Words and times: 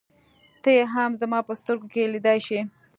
ته 0.61 0.69
يې 0.77 0.83
هم 0.93 1.11
زما 1.21 1.39
په 1.47 1.53
سترګو 1.59 1.87
کې 1.93 2.11
لیدلای 2.13 2.39
شې. 2.47 2.59